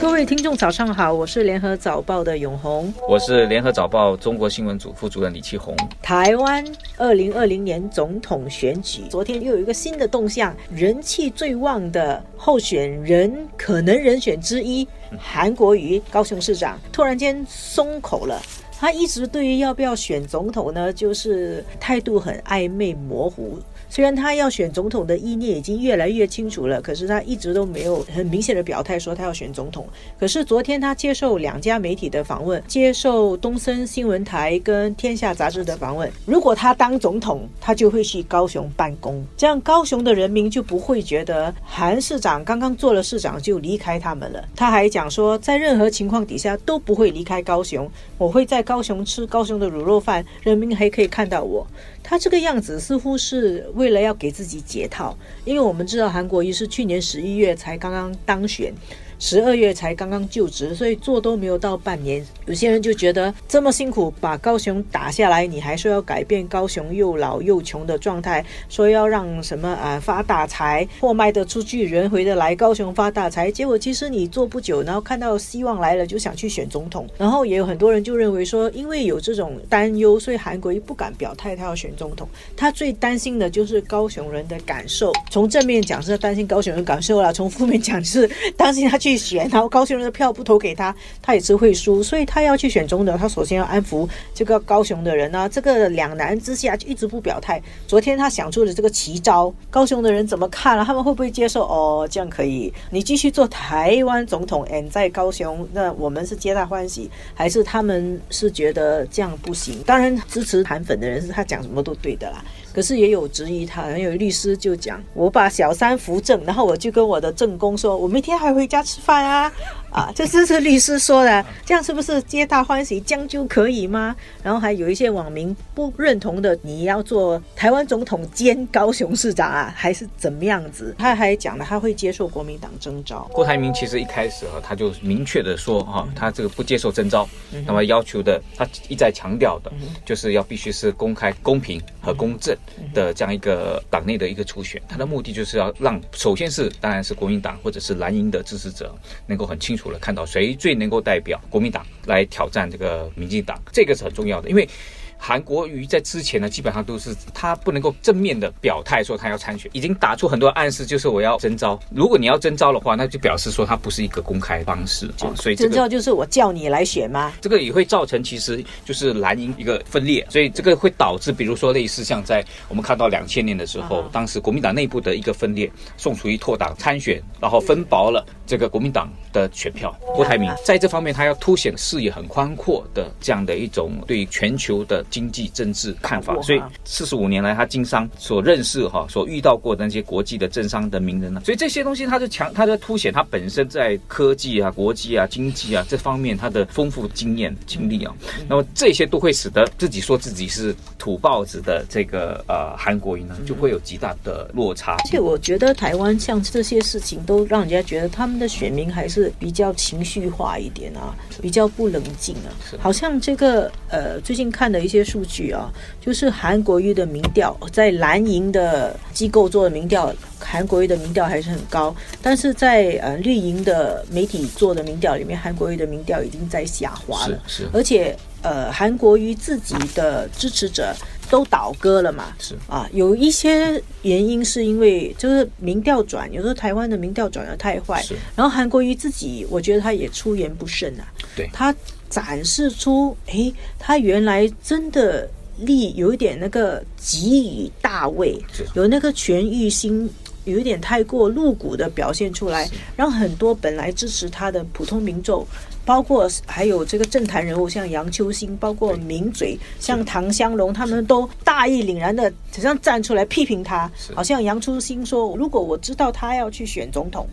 [0.00, 5.74] 各位听众，早上好，我是联合早报的永红，我是联合早报中国新闻组副主任李启红。
[6.00, 6.64] 台湾
[6.96, 14.86] 二零二零年总统选举，昨天又有一个新的动向，人气最旺的候选人，可能人选之一，
[15.18, 18.40] 韩国瑜高雄市长，突然间松口了。
[18.80, 23.58] 他一直对于要不要选总统呢，就是态度很暧昧模糊。
[23.90, 29.84] 虽然他要选总统的意念已经越来越清楚了，可是他一直都没有很明显的表态说他要选总统。
[30.20, 36.08] 可是昨天他接受两家媒体的访问，接受东森新闻台跟天下杂志的访问。
[36.24, 44.44] 如果他当总统，他就会去高雄办公，这样高雄的人民就不会觉得韩市长刚刚做了市长就离开他们了。
[44.54, 51.66] 他还讲说，在任何情况底下都不会离开高雄，我会在高雄吃高雄的卤肉饭，人民还可以看到我。
[52.02, 58.70] 他这个样子似乎是为了要给自己解套，因为我们知道韩国瑜是去年十一月才刚刚当选。
[59.18, 62.24] 十二月才刚刚就职，所以做都没有到半年。
[62.46, 73.50] 有些人就觉得这么辛苦把高雄打下来，你还说要改变高雄又老又穷的状态，说要让什么啊发大财，货卖得出去，人回得来，高雄发大财。
[73.50, 77.06] 结果其实你做不久，然后看到希望来了，就想去选总统。
[77.18, 82.28] 然后也有很多人就认为说，因为有这种担忧，所以韩国瑜不敢表态，他要选总统。
[82.56, 85.12] 他最担心的就是高雄人的感受。
[85.28, 89.07] 从正面讲是担心高雄人感受了，从负面讲是担心他去。
[89.08, 95.48] 去选，然后高雄人的票不投给他，他也是会输，所以他要去选中的，他首先要安抚这个高雄的人呢。
[95.50, 97.60] 这个两难之下就一直不表态。
[97.86, 100.84] 昨天他想出了这个奇招，高雄的人怎么看了？
[100.84, 101.62] 他们会不会接受？
[101.62, 109.82] 哦，这样可以，你继续做台湾总统，and 在高雄，那我们是皆大欢喜，还是他们是觉得这样不行？
[109.84, 112.44] 当然支持韩粉的人是他讲什么都对的啦。
[112.78, 119.52] 可是也有质疑他，有律师就讲：“我把小三扶正，然后我就跟我的正宫说，我明天还回家吃饭啊。”
[119.90, 124.14] 啊，这这是律师说的，这样是不是皆大欢喜，将就可以吗？
[124.42, 130.94] 然后还有一些网民不认同的，你要做台湾总统兼高雄市长啊，还是怎么样子？
[130.98, 133.26] 他还讲了，他会接受国民党征召。
[133.32, 137.26] 郭台铭其实一开始啊，他就明确的说哈，他这个不接受征召，
[137.66, 139.72] 那么要求的，他一再强调的，
[140.04, 142.54] 就是要必须是公开、公平和公正
[142.92, 144.80] 的这样一个党内的一个初选。
[144.86, 148.94] 他的目的就是要让，首先是当然是国民党或者是蓝营的支持者
[149.26, 149.77] 能够很清。
[149.78, 154.68] 除了看到谁最能够代表国民党来挑战这个民进党，这个是很重要的，因为。
[155.18, 161.78] 韩国瑜在之前呢，基本上都是他不能够正面的表态说他要参选，已经打出很多暗示，就是我要征召。
[161.90, 165.34] 如果你要征召的话，那就表示说他不是一个公开方式啊。
[165.34, 167.32] 所以征召就是我叫你来选吗？
[167.40, 179.94] 这个也会造成其实就是蓝营一个分裂，所以这个会导致，比如说类似像在我们看到两千年的时候，当时国民党内部的一个分裂，宋楚瑜脱党参选，然后分薄了这个国民党的选票。
[180.14, 185.04] 郭台铭在这方面他要凸显视野很宽阔的这样的一种对全球的。
[185.10, 198.14] 经济政治看法，所以四十五年来他经商所认识哈，所遇到过的那些国际的政商的名人呢，所以这些东西他就强，他就凸显他本身在科技啊、国际啊、经济啊这方面他的丰富经验经历啊，
[198.48, 204.92] 那么这些都会使得自己说自己是土豹子的这个呃韩国人呢，就会有极大的落差。
[204.92, 214.97] 而且我觉得台湾像这些事情都让人家觉得他们的选民还是比较情绪化一点啊，比较不冷静啊，好像这个呃最近看的一些。
[214.98, 215.70] 些数据啊，
[216.00, 227.40] 就是韩国瑜的民调，在蓝营的机构做的民调，韩国瑜的民调还是很高，但是在呃绿营的媒体做的民调里面，韩国瑜的民调已经在下滑了。
[227.46, 230.94] 是是，而且呃韩国瑜自己的支持者
[231.30, 232.34] 都倒戈了嘛。
[232.38, 238.04] 是啊，有一些原因是因为就是民调转，有时候台湾的民调转的太坏。
[238.34, 241.04] 然后韩国瑜自己，我觉得他也出言不慎啊。
[241.36, 241.48] 对。
[241.52, 241.74] 他。
[242.10, 245.28] 展示出，哎，他原来真的
[245.58, 250.08] 力有一点那个给予大位，有那个权欲心，
[250.48, 255.46] 有一点太过露骨的表现出来，让很多本来支持他的普通民众，
[255.84, 267.28] 包括还有这个政坛人物，像杨秋兴，包括名嘴像唐湘龙，他们都大义凛然的，好像站出来批评他，好像杨秋兴说，如果我知道他要去选总统。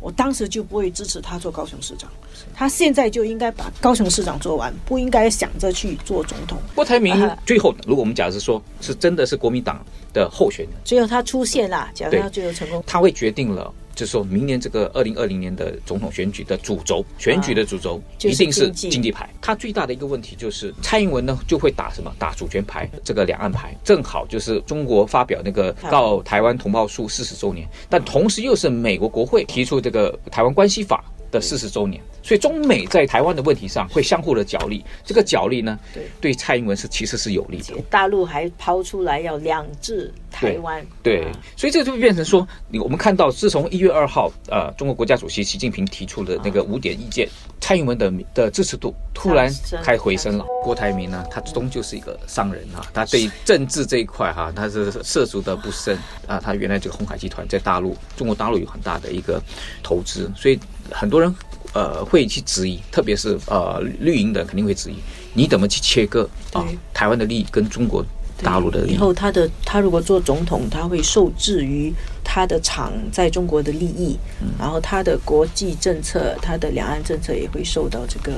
[0.00, 2.10] 我当时就不会支持他做高雄市长，
[2.54, 6.58] 他现在就应该把高雄市长做完，不应该想着去做总统。
[6.74, 7.14] 郭台铭
[7.44, 13.72] 最后，如果我们假设说是真的是国民党的候选人，最后他出现了，假如他最后成功，他会决定了。
[14.00, 19.28] 就是说明年这个二零二零年的总统选举的主轴，选举的主轴一定是经济牌。
[19.42, 22.10] 它最大的一个问题就是蔡英文呢就会打什么？
[22.18, 23.76] 打主权牌，这个两岸牌。
[23.84, 32.02] 正好就是中国发表那个告台湾同胞书四十周年，但同时又是美国国会提出这个台湾关系法的四十周年。
[32.22, 37.74] 所以中美在台湾的问题上会相互的角力，这个角力呢，对对蔡英文是其实是有利的。
[37.88, 41.26] 大陆还抛出来要两制台湾，对，
[41.56, 47.28] 所以这就变成说，你我们看到自从一月二号，呃，中国国家主席习近平提出的那个五点意见，
[47.60, 49.50] 蔡英文的的支持度突然
[49.82, 50.44] 开回升了。
[50.62, 56.38] 郭台铭呢，他终究是一个商人啊，他对政治这一块哈，他是涉足的不深啊。
[56.38, 59.42] 他原来这个红海集团在大陆，中国大陆有很大的一个
[59.82, 60.58] 投资，所以
[60.90, 61.34] 很多人
[61.72, 64.94] 呃会去质疑，特别是呃绿营的肯定会质疑，
[65.34, 68.04] 你怎么去切割啊台湾的利益跟中国
[68.42, 68.94] 大陆的利益？
[68.94, 71.92] 以后他的他如果做总统，他会受制于
[72.24, 74.16] 他的厂在中国的利益，
[74.58, 78.32] 然后他的国际政策、他的两岸政策也会受到这个。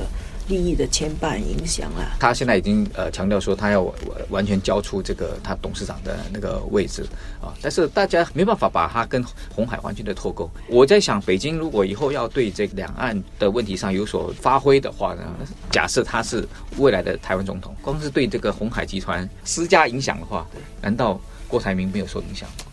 [0.47, 2.15] 利益的牵绊影响啊。
[2.19, 3.83] 他现在已经呃强调说，他要
[4.29, 7.05] 完全交出这个他董事长的那个位置
[7.41, 9.23] 啊，但是大家没办法把他跟
[9.55, 10.49] 红海完全的脱钩。
[10.67, 15.23] 我在想，北京如果以后要对这两岸的问题上有所发挥的话呢，
[15.71, 16.47] 假设他是
[16.77, 20.45] 未来的台湾总统，光是对这个红海集团施加影响的话，
[20.81, 22.65] 难道郭台铭没有受影响吗？